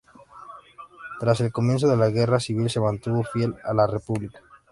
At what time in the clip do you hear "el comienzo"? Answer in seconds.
1.41-1.87